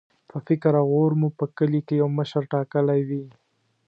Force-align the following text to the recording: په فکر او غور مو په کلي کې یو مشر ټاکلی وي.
په 0.29 0.37
فکر 0.47 0.73
او 0.81 0.85
غور 0.93 1.11
مو 1.19 1.27
په 1.39 1.45
کلي 1.57 1.81
کې 1.87 1.93
یو 2.01 2.09
مشر 2.17 2.43
ټاکلی 2.53 3.01
وي. 3.09 3.23